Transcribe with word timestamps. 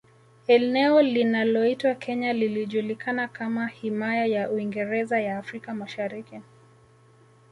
Eneo 0.47 1.01
linaloitwa 1.01 1.95
Kenya 1.95 2.33
lilijulikana 2.33 3.27
kama 3.27 3.67
Himaya 3.67 4.25
ya 4.25 4.51
Uingereza 4.51 5.19
ya 5.21 5.37
Afrika 5.37 5.73
Mashariki 5.73 6.39